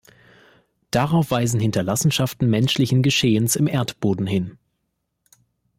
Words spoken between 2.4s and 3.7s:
menschlichen Geschehens im